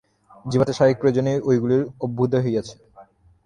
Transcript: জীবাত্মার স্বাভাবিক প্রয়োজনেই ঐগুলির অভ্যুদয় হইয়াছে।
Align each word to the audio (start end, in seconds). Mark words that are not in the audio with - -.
জীবাত্মার 0.45 0.77
স্বাভাবিক 0.77 0.97
প্রয়োজনেই 0.99 1.43
ঐগুলির 1.49 1.83
অভ্যুদয় 2.03 2.43
হইয়াছে। 2.45 2.75